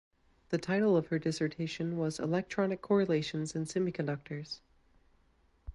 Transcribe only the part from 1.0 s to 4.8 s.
her dissertation was "Electronic correlations in semiconductors".